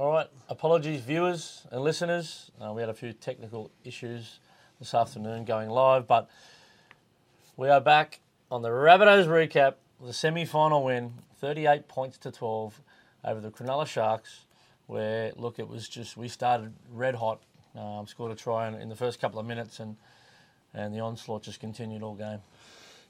[0.00, 0.28] All right.
[0.48, 2.50] Apologies, viewers and listeners.
[2.58, 4.38] Uh, we had a few technical issues
[4.78, 6.30] this afternoon going live, but
[7.58, 8.20] we are back
[8.50, 9.74] on the Rabbitohs recap.
[10.02, 12.80] The semi-final win, 38 points to 12
[13.26, 14.46] over the Cronulla Sharks.
[14.86, 17.42] Where look, it was just we started red hot,
[17.76, 19.96] um, scored a try in, in the first couple of minutes, and
[20.72, 22.38] and the onslaught just continued all game.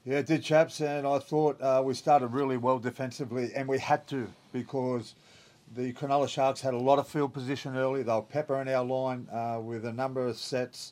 [0.03, 3.79] Yeah, it did, chaps, and I thought uh, we started really well defensively, and we
[3.79, 5.15] had to because
[5.73, 8.03] the Cronulla Sharks had a lot of field position early.
[8.03, 10.91] They were peppering our line uh, with a number of sets,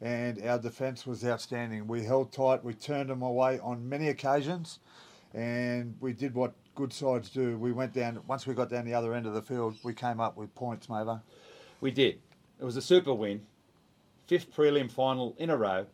[0.00, 1.88] and our defence was outstanding.
[1.88, 4.78] We held tight, we turned them away on many occasions,
[5.34, 7.58] and we did what good sides do.
[7.58, 10.20] We went down, once we got down the other end of the field, we came
[10.20, 11.20] up with points, Mavo.
[11.80, 12.20] We did.
[12.60, 13.42] It was a super win,
[14.28, 15.86] fifth prelim final in a row.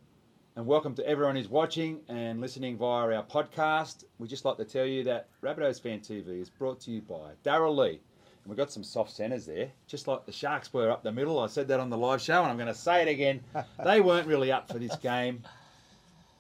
[0.57, 4.05] And welcome to everyone who's watching and listening via our podcast.
[4.19, 7.33] We'd just like to tell you that Rabbitohs Fan TV is brought to you by
[7.45, 8.01] Daryl Lee.
[8.47, 11.41] And we've got some soft centres there, just like the Sharks were up the middle.
[11.41, 13.41] I said that on the live show, and I'm going to say it again.
[13.85, 15.43] they weren't really up for this game.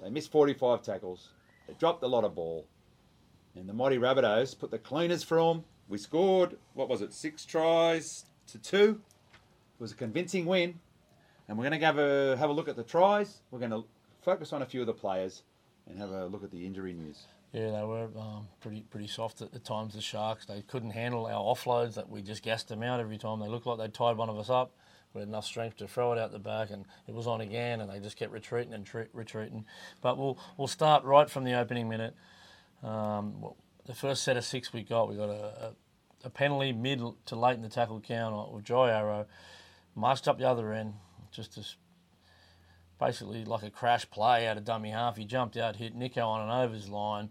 [0.00, 1.30] They missed 45 tackles.
[1.67, 2.64] They dropped a lot of ball.
[3.56, 5.64] And the mighty Rabbitohs put the cleaners for them.
[5.89, 9.00] We scored, what was it, six tries to two.
[9.33, 10.78] It was a convincing win.
[11.48, 13.41] And we're going to have a, have a look at the tries.
[13.50, 13.84] We're going to
[14.23, 15.42] focus on a few of the players
[15.89, 17.27] and have a look at the injury news.
[17.56, 19.94] Yeah, they were um, pretty pretty soft at the times.
[19.94, 21.94] The Sharks they couldn't handle our offloads.
[21.94, 23.40] That we just gassed them out every time.
[23.40, 24.74] They looked like they tied one of us up.
[25.14, 27.80] We had enough strength to throw it out the back, and it was on again.
[27.80, 29.64] And they just kept retreating and tre- retreating.
[30.02, 32.14] But we'll we'll start right from the opening minute.
[32.82, 35.72] Um, well, the first set of six we got, we got a, a,
[36.24, 39.24] a penalty mid to late in the tackle count with Jai Arrow,
[39.94, 40.92] marched up the other end,
[41.32, 41.64] just to
[43.00, 45.16] basically like a crash play out of dummy half.
[45.16, 47.30] He jumped out, hit Nico on an overs line.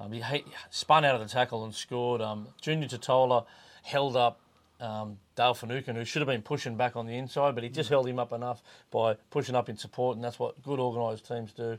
[0.00, 2.20] Um, he, he spun out of the tackle and scored.
[2.20, 3.44] Um, Junior Tatola
[3.82, 4.40] held up
[4.80, 7.88] um, Dale Finucane, who should have been pushing back on the inside, but he just
[7.88, 11.52] held him up enough by pushing up in support, and that's what good organised teams
[11.52, 11.78] do.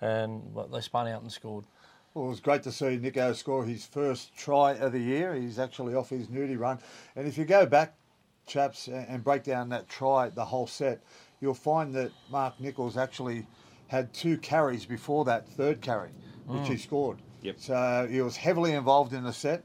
[0.00, 1.64] And well, they spun out and scored.
[2.12, 5.34] Well, it was great to see Nico score his first try of the year.
[5.34, 6.78] He's actually off his nudie run.
[7.16, 7.94] And if you go back,
[8.46, 11.02] chaps, and break down that try, the whole set,
[11.40, 13.46] you'll find that Mark Nicholls actually
[13.88, 16.10] had two carries before that third carry,
[16.46, 17.18] which he scored.
[17.44, 17.60] Yep.
[17.60, 19.62] So he was heavily involved in the set,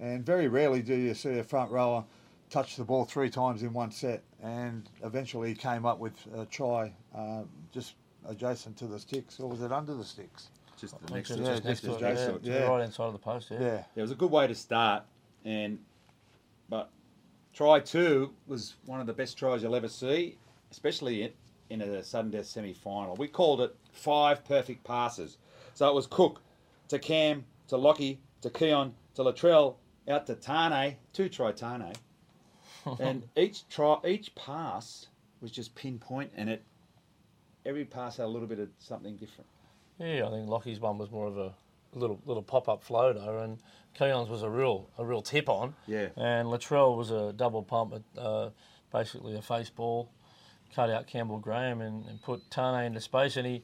[0.00, 2.04] and very rarely do you see a front rower
[2.50, 4.22] touch the ball three times in one set.
[4.42, 7.94] And eventually he came up with a try uh, just
[8.28, 10.48] adjacent to the sticks, or was it under the sticks?
[10.80, 12.68] Just the next, Just to, yeah, just next next to to it, yeah, yeah.
[12.68, 13.50] right hand side of the post.
[13.50, 13.60] Yeah.
[13.60, 13.82] Yeah.
[13.96, 15.02] It was a good way to start,
[15.44, 15.78] and
[16.68, 16.90] but
[17.52, 20.38] try two was one of the best tries you'll ever see,
[20.70, 21.32] especially in,
[21.70, 23.16] in a sudden death semi final.
[23.16, 25.36] We called it five perfect passes.
[25.74, 26.40] So it was Cook
[26.88, 29.76] to Cam to Lockie to Keaon to Latrell
[30.08, 31.94] out to Taane, to try Taane,
[33.00, 35.06] and each try each pass
[35.40, 36.62] was just pinpoint, and it
[37.66, 39.48] every pass had a little bit of something different.
[39.98, 41.54] Yeah, I think Lockie's one was more of a
[41.94, 43.58] little little pop up floater, and
[43.98, 45.74] Keaon's was a real a real tip on.
[45.86, 46.08] Yeah.
[46.16, 48.50] And Latrell was a double pump, uh,
[48.92, 50.10] basically a face ball,
[50.74, 53.62] cut out Campbell Graham and, and put Taane into space, and he.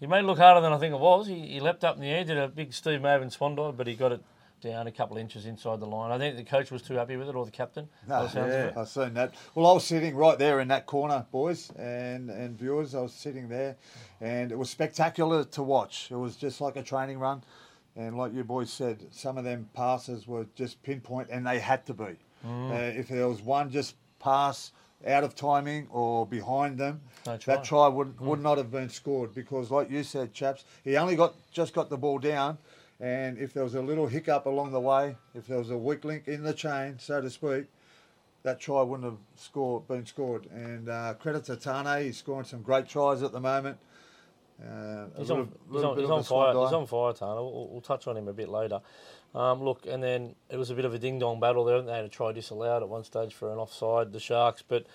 [0.00, 1.26] He made it look harder than I think it was.
[1.26, 3.86] He, he leapt up in the air, did a big Steve Maven swan dive, but
[3.86, 4.22] he got it
[4.60, 6.10] down a couple of inches inside the line.
[6.10, 7.88] I think the coach was too happy with it, or the captain.
[8.06, 8.76] by the sounds of it.
[8.76, 9.34] I've seen that.
[9.54, 12.94] Well, I was sitting right there in that corner, boys and, and viewers.
[12.94, 13.76] I was sitting there,
[14.20, 16.08] and it was spectacular to watch.
[16.10, 17.42] It was just like a training run.
[17.96, 21.84] And like you boys said, some of them passes were just pinpoint, and they had
[21.86, 22.16] to be.
[22.46, 22.70] Mm.
[22.70, 24.72] Uh, if there was one just pass
[25.06, 27.54] out of timing or behind them, No try.
[27.56, 31.14] that try would, would not have been scored because, like you said, chaps, he only
[31.16, 32.58] got just got the ball down.
[33.00, 36.04] And if there was a little hiccup along the way, if there was a weak
[36.04, 37.66] link in the chain, so to speak,
[38.42, 40.46] that try wouldn't have scored, been scored.
[40.46, 43.78] And uh, credit to Taane, he's scoring some great tries at the moment.
[44.60, 46.52] Uh, He's little- on, he's little on, bit he's on fire.
[46.64, 47.34] He's on fire, Tana.
[47.36, 48.80] We'll, we'll touch on him a bit later.
[49.34, 51.80] Um, look, and then it was a bit of a ding dong battle there.
[51.82, 54.62] They had a try disallowed at one stage for an offside, the Sharks.
[54.66, 54.86] But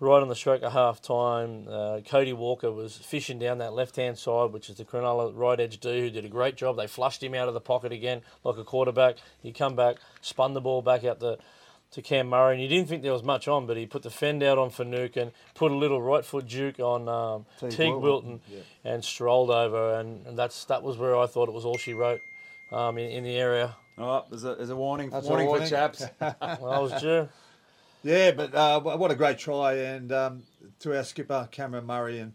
[0.00, 3.96] right on the stroke of half time, uh, Cody Walker was fishing down that left
[3.96, 6.76] hand side, which is the Cronulla right edge D, who did a great job.
[6.76, 9.16] They flushed him out of the pocket again like a quarterback.
[9.42, 11.38] He come back, spun the ball back out the
[11.92, 14.10] to Cam Murray, and you didn't think there was much on, but he put the
[14.10, 18.40] fend out on Finucane, put a little right foot juke on um, Teig Wilton, Wilton,
[18.84, 21.92] and strolled over, and, and that's that was where I thought it was all she
[21.92, 22.20] wrote
[22.72, 23.76] um, in, in the area.
[23.98, 25.66] Oh, there's a, there's a warning, That's a warning, warning.
[25.66, 26.04] for chaps.
[26.20, 27.28] Well, I was due.
[28.02, 29.74] Yeah, but uh, what a great try.
[29.74, 30.42] And um,
[30.80, 32.20] to our skipper, Cameron Murray.
[32.20, 32.32] And,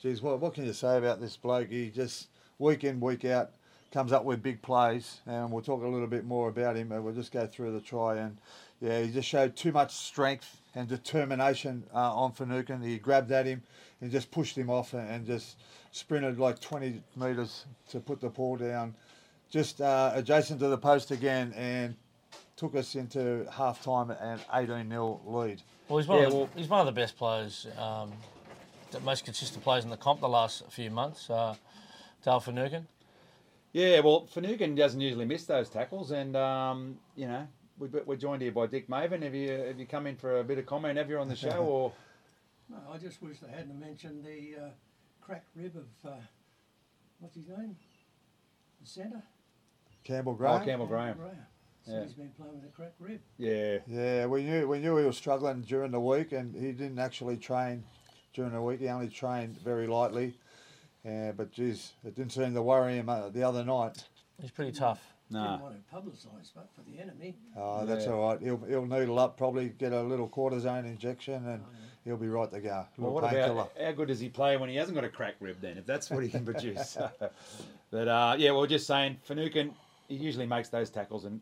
[0.00, 1.68] geez, what, what can you say about this bloke?
[1.70, 2.28] He just,
[2.58, 3.50] week in, week out,
[3.92, 5.20] comes up with big plays.
[5.26, 7.80] And we'll talk a little bit more about him, but we'll just go through the
[7.80, 8.18] try.
[8.18, 8.36] And
[8.80, 12.80] yeah, he just showed too much strength and determination uh, on Finucane.
[12.80, 13.62] He grabbed at him
[14.00, 15.56] and just pushed him off and, and just
[15.92, 18.94] sprinted like 20 metres to put the ball down,
[19.50, 21.94] just uh, adjacent to the post again, and
[22.56, 25.62] took us into half time an 18 0 lead.
[25.88, 28.12] Well, he's one, Yeah, of the, well- he's one of the best players, um,
[28.92, 31.28] the most consistent players in the comp the last few months.
[31.28, 31.54] Uh,
[32.24, 32.86] Dale Finucane.
[33.72, 37.46] Yeah, well, Finucane doesn't usually miss those tackles, and um, you know
[37.78, 39.22] we, we're joined here by Dick Maven.
[39.22, 40.98] Have you have you come in for a bit of comment?
[40.98, 41.92] Have you on the show or?
[42.68, 44.68] No, I just wish they hadn't mentioned the uh,
[45.20, 46.16] cracked rib of uh,
[47.20, 47.76] what's his name,
[48.80, 49.22] the centre.
[50.04, 50.54] Campbell Graham.
[50.54, 50.68] Oh, Graham.
[50.68, 51.16] Campbell Graham.
[51.86, 52.02] So Yeah.
[52.02, 53.20] he's been playing with a cracked rib.
[53.38, 56.98] Yeah, Yeah, we knew we knew he was struggling during the week, and he didn't
[56.98, 57.84] actually train
[58.34, 58.80] during the week.
[58.80, 60.34] He only trained very lightly.
[61.04, 64.04] Yeah, but geez, it didn't seem to worry him uh, the other night.
[64.40, 65.14] He's pretty tough.
[65.30, 65.52] nah.
[65.52, 68.12] Didn't want it publicised, but for the enemy, Uh, That's Yeah.
[68.12, 68.40] all right.
[68.40, 71.64] He'll he'll noodle up, probably get a little cortisone injection, and
[72.04, 72.84] he'll be right to go.
[72.98, 73.52] Well, what painkiller.
[73.52, 75.56] about how good does he play when he hasn't got a crack rib?
[75.62, 76.98] Then, if that's what he can produce.
[77.90, 79.74] but uh, yeah, we well, just saying, Finucane,
[80.10, 81.40] he usually makes those tackles, and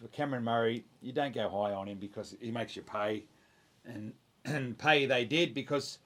[0.00, 3.24] for Cameron Murray, you don't go high on him because he makes you pay,
[3.86, 4.12] and
[4.44, 5.98] and pay they did because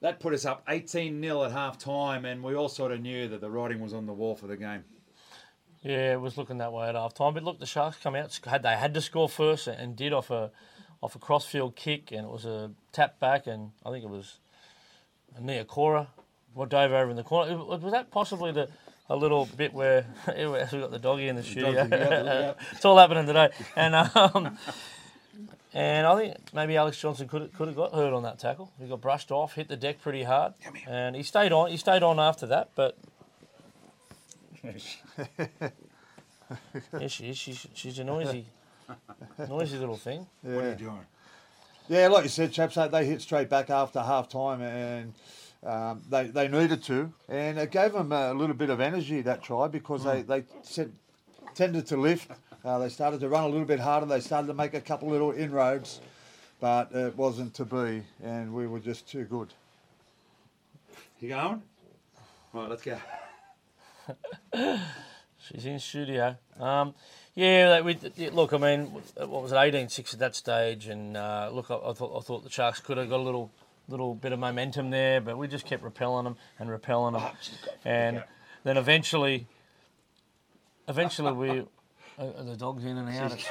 [0.00, 3.26] that put us up 18 0 at half time, and we all sort of knew
[3.28, 4.84] that the writing was on the wall for the game.
[5.82, 7.34] Yeah, it was looking that way at half time.
[7.34, 8.38] But look, the Sharks come out.
[8.46, 10.50] Had they had to score first and did off a
[11.02, 14.38] off a crossfield kick, and it was a tap back, and I think it was
[15.36, 16.08] a Cora
[16.54, 17.56] what dove over in the corner.
[17.56, 18.68] Was that possibly the
[19.10, 21.72] a little bit where we got the doggy in the studio?
[21.74, 22.52] doggy, yeah, yeah.
[22.72, 24.56] it's all happening today, and um,
[25.72, 28.72] and I think maybe Alex Johnston could could have got hurt on that tackle.
[28.80, 30.54] He got brushed off, hit the deck pretty hard,
[30.88, 31.70] and he stayed on.
[31.70, 32.96] He stayed on after that, but
[34.64, 34.72] yeah,
[37.08, 37.36] she is.
[37.38, 38.46] She's, she's a noisy,
[39.48, 40.26] noisy little thing.
[40.42, 40.54] Yeah.
[40.54, 41.00] What are you doing?
[41.88, 45.12] Yeah, like you said, chaps, they- they hit straight back after half time and
[45.64, 47.12] um, they, they needed to.
[47.28, 50.92] And it gave them a little bit of energy, that try, because they, they said,
[51.54, 52.30] tended to lift.
[52.64, 54.06] Uh, they started to run a little bit harder.
[54.06, 56.00] They started to make a couple little inroads,
[56.60, 58.02] but it wasn't to be.
[58.22, 59.52] And we were just too good.
[61.20, 61.62] You going?
[62.52, 62.98] Right, let's go.
[65.38, 66.36] She's in studio.
[66.58, 66.94] Um,
[67.34, 67.98] yeah, we,
[68.32, 71.92] look, I mean, what was it, 18-6 at that stage, and uh, look, I, I
[71.92, 73.50] thought I thought the Sharks could have got a little
[73.88, 77.22] little bit of momentum there, but we just kept repelling them and repelling them,
[77.84, 78.22] and
[78.64, 79.46] then eventually,
[80.88, 81.66] eventually we.
[82.18, 83.32] Uh, the dog's in and out.
[83.32, 83.50] It's,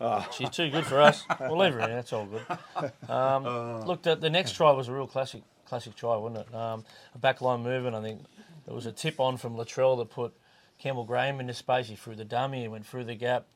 [0.00, 1.24] uh, she's too good for us.
[1.40, 1.90] We'll leave her in.
[1.90, 3.10] That's all good.
[3.10, 6.54] Um, look, the, the next try was a real classic, classic try, wasn't it?
[6.54, 6.84] Um,
[7.14, 7.96] a backline movement.
[7.96, 8.20] I think
[8.66, 10.34] there was a tip on from Latrell that put
[10.78, 11.88] Campbell Graham into space.
[11.88, 12.62] He threw the dummy.
[12.62, 13.46] He went through the gap,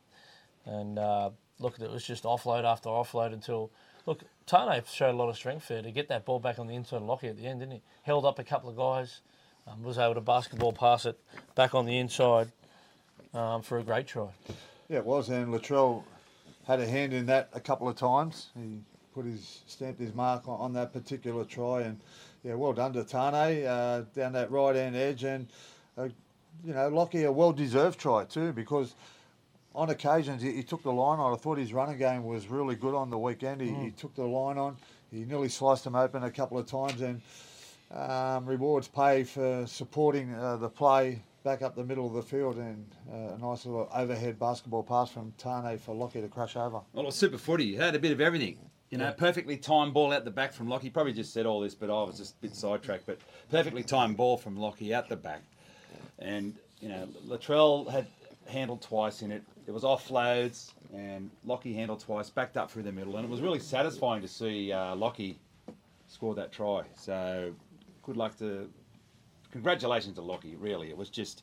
[0.65, 3.71] and uh, look, it was just offload after offload until
[4.07, 4.23] look.
[4.47, 6.99] Taane showed a lot of strength there to get that ball back on the inside
[6.99, 7.83] of Lockie at the end, didn't he?
[8.03, 9.21] Held up a couple of guys,
[9.67, 11.19] um, was able to basketball pass it
[11.57, 12.53] back on the inside
[13.35, 14.29] um, for a great try.
[14.89, 15.29] Yeah, it was.
[15.31, 16.05] And Latrell
[16.65, 18.51] had a hand in that a couple of times.
[18.57, 18.79] He
[19.15, 21.99] put his stamped his mark on, on that particular try, and
[22.45, 25.49] yeah, well done to Taane uh, down that right hand edge, and
[25.99, 26.09] uh,
[26.65, 28.95] you know, Lockie a well deserved try too because.
[29.77, 31.35] On occasions, he, he took the line on.
[31.35, 33.61] I thought his running game was really good on the weekend.
[33.61, 34.77] He, he took the line on.
[35.13, 37.21] He nearly sliced him open a couple of times, and
[37.93, 42.57] um, rewards pay for supporting uh, the play back up the middle of the field
[42.57, 46.81] and uh, a nice little overhead basketball pass from Taane for Lockie to crush over.
[46.93, 47.77] Well, it was super footy.
[47.77, 48.59] It had a bit of everything.
[48.91, 49.11] You know, Yeah.
[49.13, 50.91] perfectly timed ball out the back from Lockie.
[50.91, 53.07] Probably just said all this, but I was just a bit sidetracked.
[53.07, 53.19] But
[53.51, 55.43] perfectly timed ball from Lockie out the back.
[56.19, 58.07] And, you know, Latrell had
[58.49, 59.43] handled twice in it.
[59.67, 63.17] It was offloads, and Lockie handled twice, backed up through the middle.
[63.17, 65.39] And it was really satisfying to see uh, Lockie
[66.07, 66.83] score that try.
[66.95, 67.53] So
[68.03, 68.71] good luck to,
[69.51, 70.89] congratulations to Lockie, really.
[70.91, 71.43] It was just,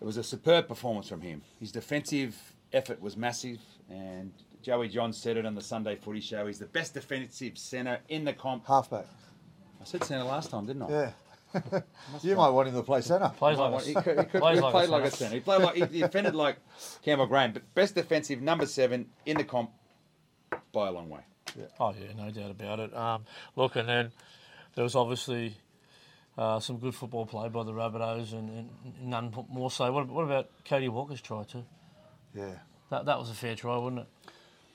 [0.00, 1.42] it was a superb performance from him.
[1.58, 2.36] His defensive
[2.72, 6.46] effort was massive, and Joey Johns said it on the Sunday Footy Show.
[6.46, 8.66] He's the best defensive centre in the comp.
[8.66, 9.06] Halfback.
[9.80, 10.90] I said centre last time, didn't I?
[10.90, 11.10] Yeah.
[12.22, 13.30] you might want him to play centre.
[13.36, 15.10] Plays like want- a, he, could, he, could, plays he like a played like a
[15.10, 15.16] centre.
[15.16, 15.34] centre.
[15.34, 16.56] He played like he defended like
[17.02, 19.70] Campbell Graham, but best defensive number seven in the comp
[20.72, 21.20] by a long way.
[21.78, 22.96] Oh yeah, no doubt about it.
[22.96, 23.24] Um,
[23.56, 24.12] look, and then
[24.74, 25.56] there was obviously
[26.38, 28.70] uh, some good football played by the Rabbitohs, and, and
[29.02, 29.90] none more so.
[29.92, 31.64] What, what about Cody Walker's try too?
[32.34, 32.54] Yeah.
[32.90, 34.06] That that was a fair try, wasn't it?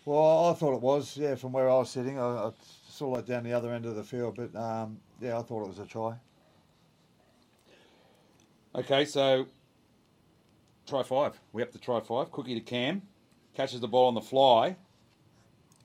[0.05, 1.17] Well, I thought it was.
[1.17, 2.51] Yeah, from where I was sitting, I, I
[2.89, 5.67] saw it down the other end of the field, but um, yeah, I thought it
[5.69, 6.15] was a try.
[8.75, 9.47] Okay, so
[10.85, 11.39] try five.
[11.53, 12.31] We have to try five.
[12.31, 13.03] Cookie to Cam.
[13.55, 14.75] catches the ball on the fly,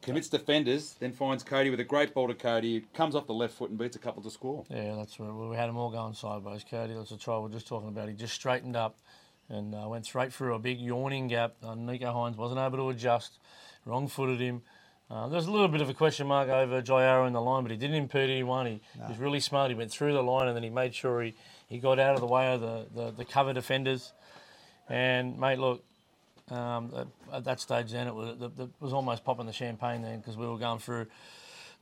[0.02, 3.54] commits defenders, then finds Cody with a great ball to Cody, comes off the left
[3.54, 4.64] foot and beats a couple to score.
[4.68, 5.30] Yeah, that's right.
[5.30, 6.64] We had them all going sideways.
[6.68, 8.08] Cody, that's a try we are just talking about.
[8.08, 8.98] He just straightened up
[9.48, 11.54] and uh, went straight through a big yawning gap.
[11.62, 13.38] Uh, Nicho Hynes wasn't able to adjust,
[13.84, 14.62] wrong footed him.
[15.08, 17.62] Uh, there's a little bit of a question mark over Jai Arrow in the line,
[17.62, 18.66] but he didn't impede anyone.
[18.66, 19.06] He, no.
[19.06, 19.70] he was really smart.
[19.70, 21.34] He went through the line and then he made sure he,
[21.70, 24.12] he got out of the way of the, the, the cover defenders.
[24.88, 25.82] And, mate, look,
[26.50, 30.18] um, at, at, that stage then it was, it was almost popping the champagne then
[30.18, 31.06] because we were going through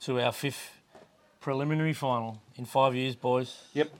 [0.02, 0.71] to our fifth
[1.40, 3.62] preliminary final in five years, boys.
[3.73, 3.90] Yep.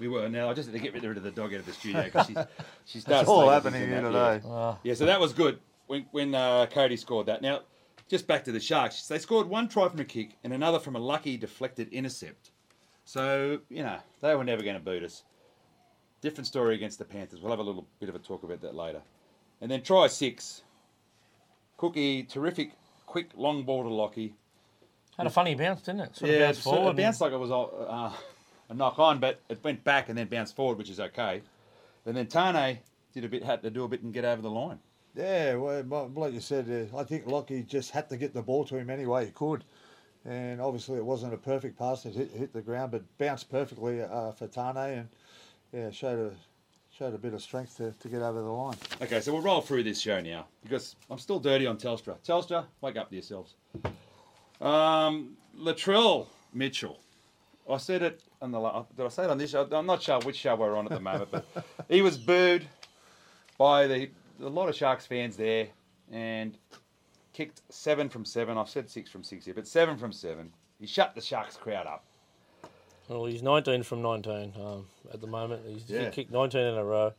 [0.00, 0.28] We were.
[0.28, 2.26] Now I just had to get rid of the dog out of the studio because
[2.26, 2.36] she's
[2.86, 3.28] she starts.
[3.28, 4.40] all happening here today.
[4.44, 4.50] Yeah.
[4.50, 4.94] Uh, yeah.
[4.94, 7.40] so that was good when when uh, Cody scored that.
[7.40, 7.60] Now,
[8.08, 9.06] just back to the Sharks.
[9.06, 12.50] They scored one try from a kick and another from a lucky deflected intercept.
[13.12, 15.22] So you know they were never going to beat us.
[16.22, 17.42] Different story against the Panthers.
[17.42, 19.02] We'll have a little bit of a talk about that later.
[19.60, 20.62] And then try six.
[21.76, 22.72] Cookie, terrific,
[23.04, 24.32] quick long ball to Lockie.
[25.18, 26.16] Had a funny bounce, didn't it?
[26.16, 26.90] Sort yeah, bounced forward.
[26.92, 28.16] It bounced like it was uh,
[28.70, 31.42] a knock on, but it went back and then bounced forward, which is okay.
[32.06, 32.78] And then Taane
[33.12, 34.78] did a bit, had to do a bit and get over the line.
[35.14, 38.64] Yeah, well, like you said, uh, I think Lockie just had to get the ball
[38.64, 39.64] to him any way he could.
[40.24, 42.06] And obviously, it wasn't a perfect pass.
[42.06, 45.08] It hit, hit the ground, but bounced perfectly uh, for Taane, and
[45.72, 46.34] yeah, showed a
[46.96, 48.76] showed a bit of strength to, to get over the line.
[49.00, 52.16] Okay, so we'll roll through this show now because I'm still dirty on Telstra.
[52.24, 53.54] Telstra, wake up to yourselves.
[54.60, 57.00] Um, Latrell Mitchell.
[57.68, 59.68] I said it on the did I say it on this show?
[59.72, 61.46] I'm not sure which show we're on at the moment, but
[61.88, 62.66] he was booed
[63.56, 64.10] by the
[64.40, 65.68] a lot of Sharks fans there
[66.10, 66.58] and
[67.32, 68.58] kicked seven from seven.
[68.58, 70.52] I've said six from six here, but seven from seven.
[70.80, 72.04] He shut the Sharks crowd up.
[73.08, 75.62] Well, he's 19 from 19 um, at the moment.
[75.66, 76.06] He's yeah.
[76.06, 77.12] he kicked 19 in a row.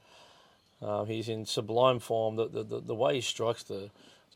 [0.82, 2.36] Uh, he's in sublime form.
[2.36, 3.90] The, the, the, the way he strikes the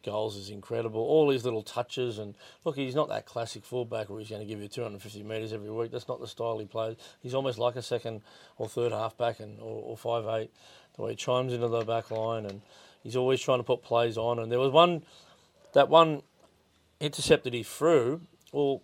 [0.03, 1.01] goals is incredible.
[1.01, 4.47] All his little touches and look, he's not that classic fullback where he's going to
[4.47, 5.91] give you 250 metres every week.
[5.91, 6.95] That's not the style he plays.
[7.21, 8.21] He's almost like a second
[8.57, 10.51] or third halfback and or, or five eight.
[10.95, 12.61] The way he chimes into the back line and
[13.03, 14.39] he's always trying to put plays on.
[14.39, 15.03] And there was one
[15.73, 16.21] that one
[16.99, 18.21] intercepted he threw.
[18.51, 18.81] Well,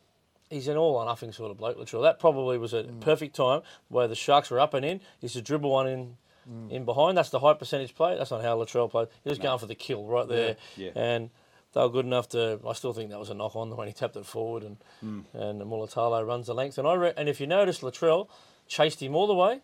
[0.49, 2.03] he's an all or nothing sort of bloke, Latrell.
[2.03, 2.99] That probably was a mm.
[3.01, 5.01] perfect time where the Sharks were up and in.
[5.19, 6.17] He's to dribble one in
[6.49, 6.71] mm.
[6.71, 7.17] in behind.
[7.17, 8.17] That's the high percentage play.
[8.17, 9.07] That's not how Latrell played.
[9.23, 9.43] He was no.
[9.43, 10.57] going for the kill right there.
[10.75, 10.91] Yeah.
[10.95, 11.01] yeah.
[11.01, 11.29] And
[11.73, 12.59] they were good enough to.
[12.67, 15.23] I still think that was a knock on when he tapped it forward and mm.
[15.33, 16.77] and Mulitalo runs the length.
[16.77, 18.27] And I re- and if you notice, Latrell
[18.67, 19.61] chased him all the way.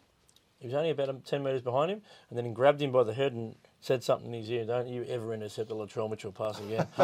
[0.60, 3.14] He was only about ten metres behind him, and then he grabbed him by the
[3.14, 4.66] head and said something in his ear.
[4.66, 6.86] Don't you ever intercept a Latrell Mitchell pass again.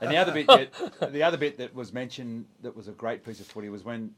[0.00, 3.24] and the other bit, that, the other bit that was mentioned that was a great
[3.24, 4.14] piece of footy was when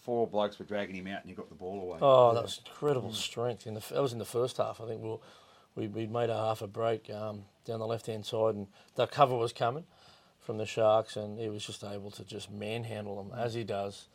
[0.00, 1.98] four blokes were dragging him out and he got the ball away.
[2.00, 3.14] Oh, that was incredible mm.
[3.14, 3.66] strength.
[3.66, 4.80] In the, that was in the first half.
[4.80, 5.22] I think we'll,
[5.74, 9.06] we we made a half a break um, down the left hand side and the
[9.06, 9.84] cover was coming
[10.40, 14.08] from the Sharks and he was just able to just manhandle them as he does.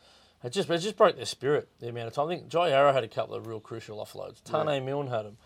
[0.43, 2.27] It just it just broke their spirit the amount of time.
[2.27, 4.41] I think Jai Arrow had a couple of real crucial offloads.
[4.43, 4.79] Taane yeah.
[4.79, 5.37] Milne had them.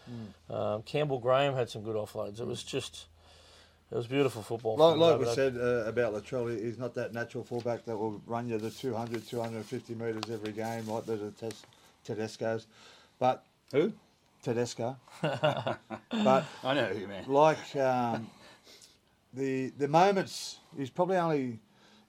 [0.50, 0.56] Mm.
[0.56, 2.42] Um, Campbell Graham had some good offloads.
[2.42, 3.06] It was just
[3.92, 4.78] it was beautiful football.
[4.78, 8.48] Like, like we said uh, about Latrell, he's not that natural fullback that will run
[8.48, 11.32] you the 200, 250 metres every game like the
[12.06, 12.68] Tedesco's.
[13.20, 13.92] But who?
[14.44, 14.98] Tedesco.
[15.22, 15.78] but
[16.64, 17.24] I know who you mean.
[17.28, 18.30] Like um,
[19.34, 21.60] the the moments, he's probably only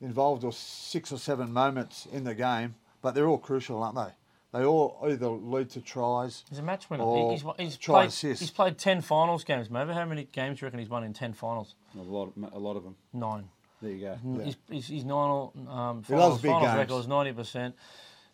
[0.02, 4.12] involved or six or seven moments in the game, but they're all crucial, aren't they?
[4.59, 6.44] They all either lead to tries.
[6.50, 7.04] He's a match winner.
[7.04, 8.40] Or he's, he's try played, assist.
[8.40, 9.71] He's played ten finals games.
[9.71, 11.75] Maybe how many games do you reckon he's won in ten finals?
[11.99, 12.97] A lot, a lot of them.
[13.14, 13.49] Nine.
[13.80, 14.18] There you go.
[14.23, 14.44] Yeah.
[14.44, 15.49] He's, he's, he's nine.
[15.68, 17.75] Um, finals, finals record is ninety percent,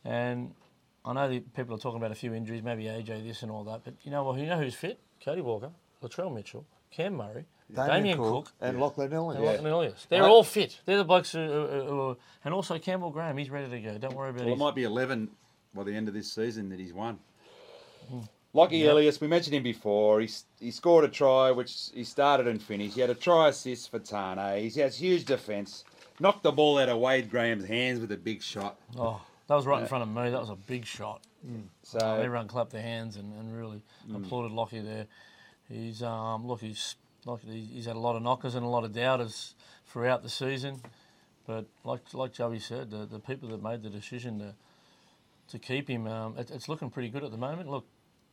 [0.04, 0.54] and
[1.04, 3.62] I know that people are talking about a few injuries, maybe AJ this and all
[3.64, 4.98] that, but you know well, you know who's fit?
[5.24, 5.70] Cody Walker,
[6.02, 8.84] Latrell Mitchell, Cam Murray, Damien, Damien Cook, Cook, and yeah.
[8.84, 9.36] Lachlan Ilias.
[9.36, 10.06] And Lachlan Ilias.
[10.08, 10.80] They're all fit.
[10.84, 13.36] They're the blokes who, who, who, and also Campbell Graham.
[13.36, 13.98] He's ready to go.
[13.98, 14.44] Don't worry about it.
[14.44, 14.60] Well, his...
[14.60, 15.30] it might be eleven
[15.74, 17.18] by the end of this season that he's won.
[18.12, 18.28] Mm.
[18.54, 18.92] Lockie yep.
[18.92, 20.20] Ilias, we mentioned him before.
[20.20, 22.94] He, he scored a try, which he started and finished.
[22.94, 24.70] He had a try assist for Taane.
[24.70, 25.84] He has huge defence.
[26.18, 28.76] Knocked the ball out of Wade Graham's hands with a big shot.
[28.98, 30.30] Oh, that was right in front of me.
[30.30, 31.20] That was a big shot.
[31.46, 31.64] Mm.
[31.82, 34.16] So everyone clapped their hands and, and really mm.
[34.16, 35.06] applauded Lockie there.
[35.68, 36.96] He's um, look, he's
[37.44, 39.54] he's had a lot of knockers and a lot of doubters
[39.86, 40.80] throughout the season,
[41.46, 44.54] but like like Joey said, the, the people that made the decision to
[45.50, 47.68] to keep him, um, it, it's looking pretty good at the moment.
[47.68, 47.86] Look,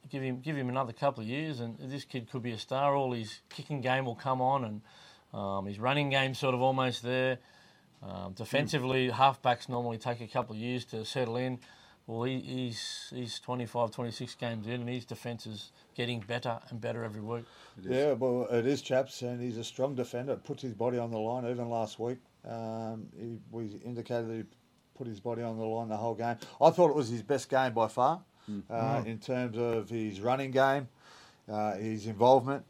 [0.09, 2.95] give him give him another couple of years, and this kid could be a star.
[2.95, 4.81] All his kicking game will come on, and
[5.33, 7.39] um, his running game sort of almost there.
[8.03, 11.59] Um, defensively, halfbacks normally take a couple of years to settle in,
[12.07, 16.79] Well, he, he's he's 25, 26 games in, and his defence is getting better and
[16.79, 17.45] better every week.
[17.81, 20.35] Yeah, well, it is, chaps, and he's a strong defender.
[20.35, 21.45] Puts his body on the line.
[21.49, 24.43] Even last week, um, he, we indicated that he
[24.95, 26.37] put his body on the line the whole game.
[26.61, 28.21] I thought it was his best game by far,
[28.69, 30.87] uh, in terms of his running game,
[31.51, 32.63] uh, his involvement,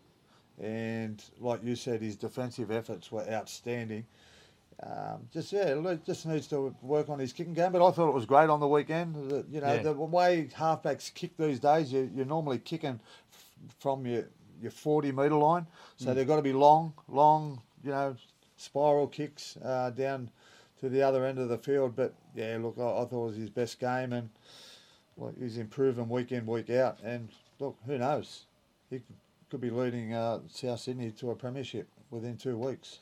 [0.61, 4.05] and like you said, his defensive efforts were outstanding.
[4.83, 7.71] Um, just yeah, just needs to work on his kicking game.
[7.71, 9.15] But I thought it was great on the weekend.
[9.15, 9.81] The- You know, Yeah.
[9.83, 12.99] the way halfbacks kick these days, you, you're normally kicking
[13.31, 14.25] f- from your
[14.61, 15.67] your 40 metre line,
[15.97, 18.15] so they've got to be long, long, you know,
[18.55, 20.29] spiral kicks uh, down
[20.79, 21.93] to the other end of the field.
[21.95, 24.29] But yeah, look, I, I thought it was his best game, and
[25.17, 26.99] well, he's improving week in, week out.
[27.03, 27.29] And
[27.59, 28.45] look, who knows?
[28.89, 29.01] He
[29.49, 32.99] could be leading uh, South Sydney to a premiership within two weeks.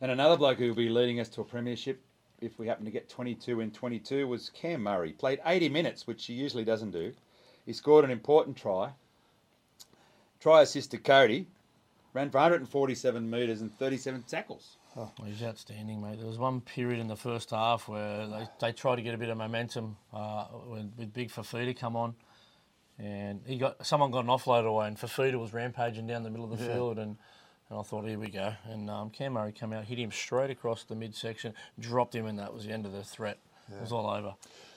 [0.00, 2.00] And another bloke who will be leading us to a premiership,
[2.40, 5.12] if we happen to get 22 in 22, was Cam Murray.
[5.12, 7.12] Played 80 minutes, which he usually doesn't do.
[7.66, 8.90] He scored an important try.
[10.40, 11.46] Try assist to Cody.
[12.14, 14.76] Ran for 147 metres and 37 tackles.
[14.96, 16.18] Well, He's outstanding, mate.
[16.18, 19.18] There was one period in the first half where they, they tried to get a
[19.18, 22.14] bit of momentum uh, when, with Big Fifita come on,
[22.98, 26.50] and he got someone got an offload away, and Fifita was rampaging down the middle
[26.52, 26.72] of the Yeah.
[26.74, 27.16] field, and,
[27.70, 28.52] and I thought, here we go.
[28.68, 32.38] And um, Cam Murray came out, hit him straight across the midsection, dropped him, and
[32.38, 33.38] that was the end of the threat.
[33.72, 34.34] It was all over.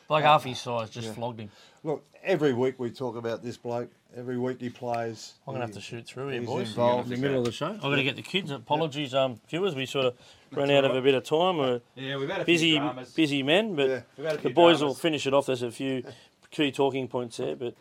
[0.10, 1.14] Like half his size, just yeah.
[1.14, 1.50] flogged him.
[1.84, 3.90] Look, every week we talk about this bloke.
[4.16, 5.34] Every week he plays.
[5.48, 6.70] I'm gonna He- have to shoot through here, boys.
[6.70, 7.12] involved.
[7.12, 8.52] In the middle of the show, I've got to get the kids.
[8.52, 9.74] Apologies, um, viewers.
[9.74, 10.16] We sort of
[10.52, 11.58] ran out of a bit of time.
[11.58, 14.02] We're Yeah, we've had a busy, few busy men, but Yeah.
[14.18, 15.48] We've had a the few boys will finish it off.
[15.48, 16.04] There's a few
[16.52, 17.74] key talking points there, but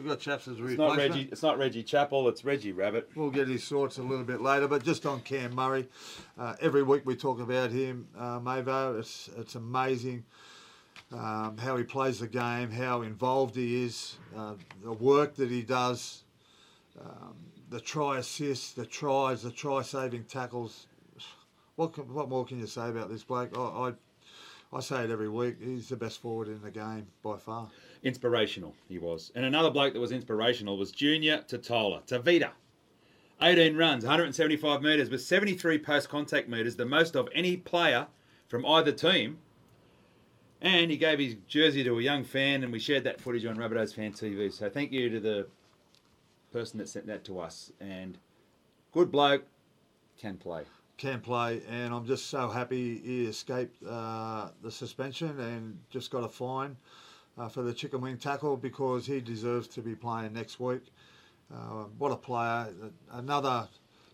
[0.00, 0.96] We've got chaps as It's not.
[0.96, 1.28] Reggie.
[1.30, 2.26] It's not Reggie Chappell.
[2.30, 3.10] It's Reggie Rabbit.
[3.14, 5.88] We'll get his thoughts a little bit later, but just on Cam Murray,
[6.38, 8.98] uh, every week we talk about him, uh, Mavo.
[8.98, 10.24] It's it's amazing
[11.12, 15.60] um, how he plays the game, how involved he is, uh, the work that he
[15.60, 16.22] does,
[16.98, 17.36] um,
[17.68, 20.86] the try assists, the tries, the try saving tackles.
[21.76, 23.50] What can, what more can you say about this bloke?
[23.54, 23.92] I, I
[24.72, 25.56] I say it every week.
[25.60, 27.68] He's the best forward in the game by far.
[28.02, 29.30] Inspirational, he was.
[29.34, 32.50] And another bloke that was inspirational was Junior Tatola, Tevita.
[33.42, 38.06] 18 runs, 175 metres, with 73 post contact metres, the most of any player
[38.48, 39.38] from either team.
[40.62, 43.56] And he gave his jersey to a young fan, and we shared that footage on
[43.56, 44.52] Rabbitohs Fan TV.
[44.52, 45.46] So thank you to the
[46.52, 47.72] person that sent that to us.
[47.80, 48.18] And
[48.92, 49.44] good bloke,
[50.18, 50.64] can play.
[50.98, 56.24] can play, and I'm just so happy he escaped uh, the suspension and just got
[56.24, 56.76] a fine
[57.40, 60.82] uh, for the chicken wing tackle because he deserves to be playing next week.
[61.52, 62.68] Uh, what a player!
[63.12, 63.66] Another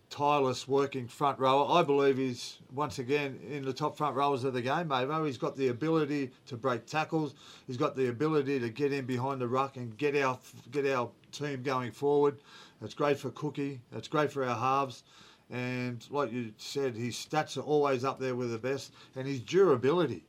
[0.08, 1.66] tireless working front rower.
[1.68, 5.26] I believe he's once again in the top front rowers of the game, Mavo.
[5.26, 7.34] He's got the ability to break tackles.
[7.66, 10.38] He's got the ability to get in behind the ruck and get our
[10.70, 12.38] get our team going forward.
[12.82, 13.80] It's great for Cookie.
[13.92, 15.02] It's great for our halves.
[15.50, 18.92] And like you said, his stats are always up there with the best.
[19.14, 20.24] And his durability.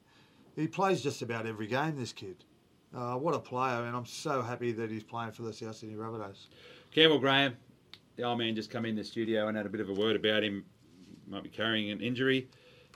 [0.55, 2.43] He plays just about every game, this kid.
[2.95, 3.85] Uh, what a player.
[3.85, 6.47] And I'm so happy that he's playing for the South Sydney Rabbitohs.
[6.91, 7.55] Campbell Graham,
[8.15, 10.15] the old man just come in the studio and had a bit of a word
[10.15, 10.65] about him.
[11.27, 12.47] Might be carrying an injury,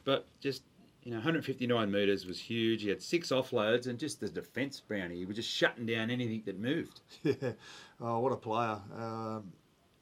[0.06, 0.64] but just
[1.04, 2.84] you know, 159 metres was huge.
[2.84, 5.18] He had six offloads and just the defence, Brownie.
[5.18, 7.02] He was just shutting down anything that moved.
[7.24, 7.52] Yeah,
[8.00, 8.78] oh, what a player.
[8.98, 9.52] Um,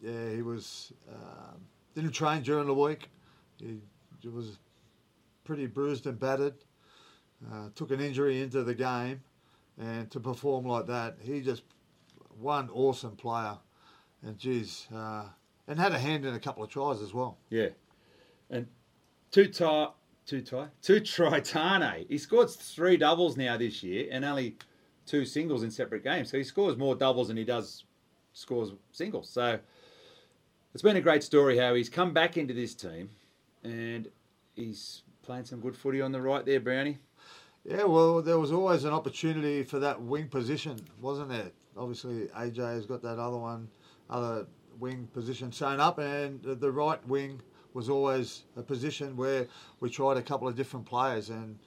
[0.01, 0.93] yeah, he was.
[1.11, 1.59] Um,
[1.95, 3.09] didn't train during the week.
[3.57, 3.79] He,
[4.21, 4.57] he was
[5.43, 6.55] pretty bruised and battered.
[7.51, 9.21] Uh, took an injury into the game,
[9.79, 11.63] and to perform like that, he just
[12.39, 13.57] one awesome player.
[14.21, 15.23] And geez, uh,
[15.67, 17.37] and had a hand in a couple of tries as well.
[17.49, 17.69] Yeah,
[18.49, 18.67] and
[19.31, 19.87] two tie,
[20.25, 22.05] two tie, two try Taane.
[22.09, 24.57] He scored three doubles now this year and only
[25.05, 26.29] two singles in separate games.
[26.29, 27.85] So he scores more doubles than he does
[28.33, 29.29] scores singles.
[29.29, 29.59] So
[30.73, 33.09] it's been a great story how he's come back into this team
[33.63, 34.07] and
[34.55, 36.97] he's playing some good footy on the right there, Brownie.
[37.65, 41.51] Yeah, well, there was always an opportunity for that wing position, wasn't there?
[41.77, 43.67] Obviously, AJ has got that other one,
[44.09, 44.47] other
[44.79, 47.41] wing position sewn up, and the right wing
[47.73, 49.45] was always a position where
[49.81, 51.59] we tried a couple of different players, and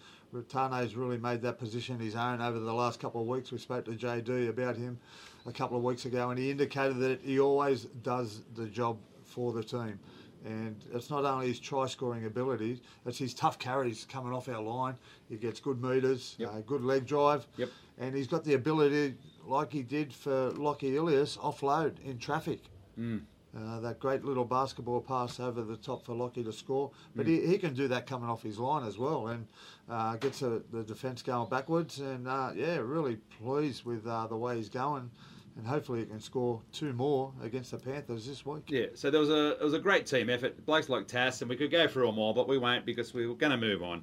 [0.48, 3.52] Taane's really made that position his own over the last couple of weeks.
[3.52, 4.98] We spoke to JD about him
[5.46, 9.52] a couple of weeks ago, and he indicated that he always does the job for
[9.52, 10.00] the team.
[10.44, 14.60] And it's not only his try scoring abilities, it's his tough carries coming off our
[14.60, 14.96] line.
[15.28, 16.50] He gets good meters, Yep.
[16.52, 17.46] uh, good leg drive.
[17.56, 17.68] Yep.
[17.98, 19.14] And he's got the ability,
[19.46, 22.60] like he did for Lockie Ilias, offload in traffic.
[22.98, 23.22] Mm.
[23.54, 27.46] Uh, that great little basketball pass over the top for Lockie to score, but he,
[27.46, 29.46] he can do that coming off his line as well, and
[29.90, 31.98] uh, gets the, the defence going backwards.
[31.98, 35.10] And uh, yeah, really pleased with uh, the way he's going,
[35.56, 38.64] and hopefully he can score two more against the Panthers this week.
[38.68, 40.64] Yeah, so there was a it was a great team effort.
[40.66, 43.26] Blokes like Tass, and we could go through them all, but we won't because we
[43.26, 44.02] were going to move on.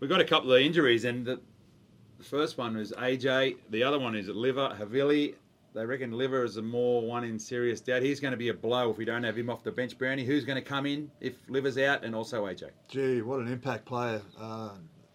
[0.00, 1.40] We've got a couple of injuries, and the,
[2.22, 3.56] first one is AJ.
[3.70, 5.34] The other one is Liva Havili.
[5.74, 8.02] They reckon Liva is a more one in serious doubt.
[8.02, 9.96] He's going to be a blow if we don't have him off the bench.
[9.98, 12.70] Brownie, who's going to come in if Liva's out, and also AJ.
[12.88, 14.70] Gee, what an impact player uh,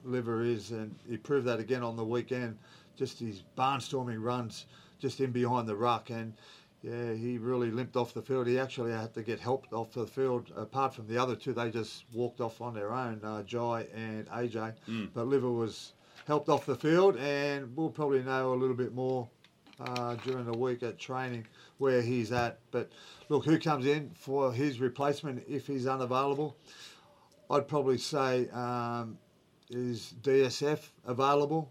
[0.06, 2.58] Liva is, and he proved that again on the weekend.
[2.96, 4.66] Just his barnstorming runs,
[5.04, 6.34] just in behind the ruck, and
[6.82, 8.48] yeah, he really limped off the field.
[8.48, 10.50] He actually had to get helped off the field.
[10.56, 14.26] Apart from the other two, they just walked off on their own, uh, Jai and
[14.30, 14.74] AJ.
[15.14, 15.92] But Liva was
[16.26, 19.28] helped off the field, and we'll probably know a little bit more
[19.82, 21.46] uh, during the week at training
[21.80, 22.60] where he's at.
[22.72, 22.90] But
[23.28, 26.56] look, who comes in for his replacement if he's unavailable?
[27.50, 29.18] I'd probably say um,
[29.70, 31.70] is DSF available?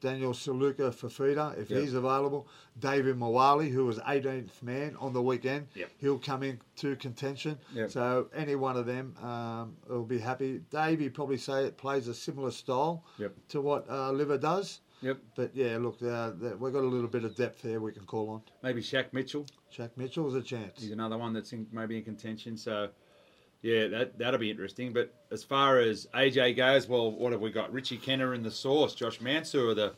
[0.00, 1.80] Daniel Suluka-Fifita, if Yep.
[1.80, 2.46] he's available.
[2.80, 5.90] Davvy Moale, who was 18th man on the weekend, Yep.
[5.98, 7.58] he'll come into contention.
[7.74, 7.90] Yep.
[7.90, 10.60] So any one of them um, will be happy.
[10.70, 13.04] Dave, you probably say it plays a similar style
[13.48, 14.80] to what uh, Liva does.
[15.02, 15.18] Yep.
[15.36, 18.30] But yeah, look, uh, we've got a little bit of depth there we can call
[18.30, 18.42] on.
[18.62, 19.46] Maybe Shaq Mitchell.
[19.70, 20.80] Jack Mitchell's a chance.
[20.80, 22.56] He's another one that's in, maybe in contention.
[22.56, 22.88] So,
[23.66, 24.92] yeah, that that'll be interesting.
[24.92, 27.72] But as far as AJ goes, well, what have we got?
[27.72, 29.92] Richie Kennar in the source, Josh Mansour are the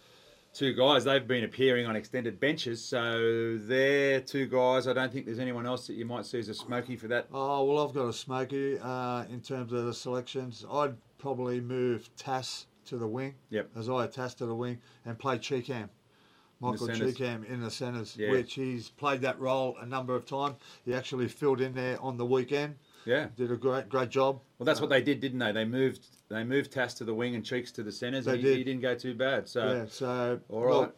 [0.55, 1.05] two guys.
[1.05, 4.89] They've been appearing on extended benches, so they're two guys.
[4.89, 7.27] I don't think there's anyone else that you might see as a smoky for that.
[7.31, 10.65] Oh well, I've got a smoky uh, in terms of the selections.
[10.73, 13.35] I'd probably move Tass to the wing.
[13.51, 13.69] Yep.
[13.77, 15.91] As I Tass to the wing and play Chee Kam.
[16.61, 16.89] Michael.
[16.89, 18.31] Chee Kam in the centres, Yeah.
[18.31, 20.57] which he's played that role a number of times.
[20.85, 22.77] He actually filled in there on the weekend.
[23.05, 23.29] Yeah.
[23.37, 24.41] Did a great great job.
[24.59, 25.53] Well, that's what they did, didn't they?
[25.53, 28.25] They moved they moved Tass to the wing and Cheeks to the centres.
[28.27, 28.59] They He, did.
[28.59, 29.49] he didn't go too bad.
[29.49, 29.85] So, yeah.
[29.89, 30.75] So all right.
[30.75, 30.97] look,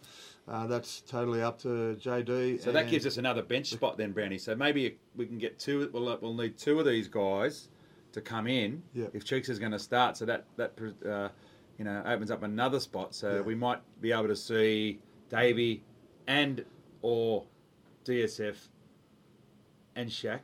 [0.48, 2.60] uh, that's totally up to JD.
[2.62, 4.38] So that gives us another bench spot then, Brownie.
[4.38, 5.88] So maybe we can get two.
[5.92, 7.68] We'll, we'll need two of these guys
[8.12, 9.06] to come in Yeah.
[9.12, 10.16] if Cheeks is going to start.
[10.16, 10.72] So that that
[11.08, 11.28] uh,
[11.78, 13.14] you know opens up another spot.
[13.14, 13.40] So Yeah.
[13.42, 15.84] we might be able to see Davey
[16.26, 16.64] and
[17.02, 17.44] or
[18.04, 18.56] DSF
[19.94, 20.40] and Shaq.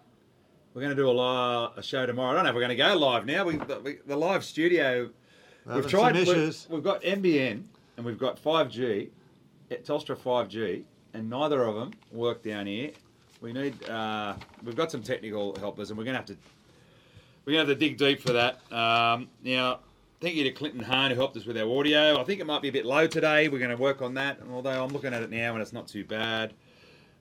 [0.77, 2.33] We're going to do a, li- a show tomorrow.
[2.33, 3.47] I don't know if we're going to go live now.
[3.47, 5.09] We, the, we, the live studio.
[5.65, 6.15] We're We've tried.
[6.15, 7.63] We've, we've got NBN
[7.97, 9.09] and we've got 5G,
[9.71, 10.83] eh, Telstra 5G,
[11.15, 12.91] and neither of them work down here.
[13.41, 13.89] We need.
[13.89, 16.37] Uh, we've got some technical helpers, and we're gonna have to.
[17.47, 18.61] We're gonna have to dig deep for that.
[18.71, 19.79] Um, now,
[20.21, 22.21] thank you to Clinton Hahn who helped us with our audio.
[22.21, 23.49] I think it might be a bit low today.
[23.49, 24.41] We're going to work on that.
[24.41, 26.53] And although I'm looking at it now and it's not too bad.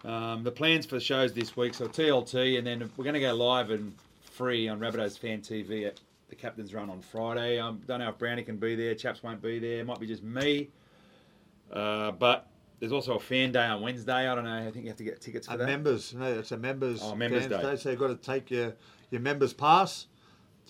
[0.06, 3.20] Um, the plans for the shows this week, so TLT, and then we're going to
[3.20, 3.92] go live and
[4.22, 7.60] free on Rabbitohs Fan TV at the Captain's Run on Friday.
[7.60, 8.94] I um, don't know if Brownie can be there.
[8.94, 9.80] Chaps won't be there.
[9.80, 10.70] It might be just me.
[11.72, 12.48] Uh, but
[12.80, 14.28] there's also a fan day on Wednesday.
[14.30, 14.58] I don't know.
[14.58, 15.66] I think you have to get tickets for Uh, that.
[15.66, 17.00] members, no, it's a members.
[17.02, 17.76] Oh, members fans day.
[17.76, 18.76] So you've got to take your,
[19.10, 20.06] your members pass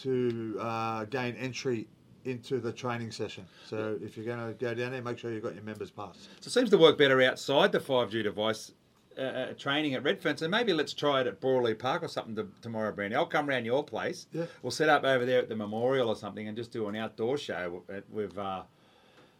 [0.01, 1.87] to uh, gain entry
[2.23, 3.45] into the training session.
[3.65, 6.29] So if you're going to go down there, make sure you've got your members pass.
[6.39, 8.71] So it seems to work better outside the 5G device.
[9.17, 12.35] Uh, uh, training at Redfern, so maybe let's try it at Broadley Park or something
[12.35, 13.15] to, tomorrow, Brandy.
[13.15, 14.27] I'll come round your place.
[14.33, 14.45] Yeah.
[14.61, 17.37] We'll set up over there at the memorial or something and just do an outdoor
[17.37, 18.63] show at, with uh,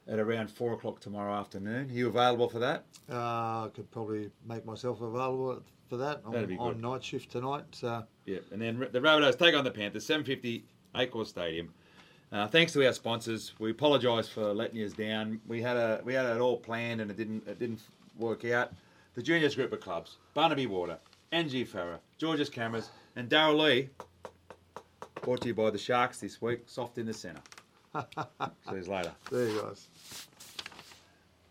[0.08, 1.90] at around four o'clock tomorrow afternoon.
[1.90, 2.86] Are you available for that?
[3.12, 6.22] Uh, I could probably make myself available for that.
[6.26, 6.82] I'm That'd be on good.
[6.82, 7.66] night shift tonight.
[7.72, 10.64] So Yeah, and then the Rabbitohs take on the Panthers, 750
[10.96, 11.74] Accor Stadium.
[12.32, 13.54] Uh, thanks to our sponsors.
[13.60, 15.42] We apologise for letting you down.
[15.48, 17.82] We had a we had it all planned and it didn't it didn't
[18.18, 18.72] work out.
[19.16, 21.00] The juniors group of clubs: Barnaby Water,
[21.32, 23.90] Angie Farah, George's Cameras, and Daryl Lee.
[25.22, 26.64] Brought to you by the Sharks this week.
[26.66, 27.42] Soft in the centre.
[27.96, 29.14] See you later.
[29.32, 29.88] there you guys.